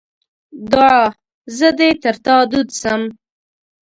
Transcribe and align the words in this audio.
دوعا: 0.71 1.01
زه 1.57 1.67
دې 1.77 1.89
تر 2.03 2.15
تا 2.25 2.35
دود 2.51 2.69
سم. 2.81 3.01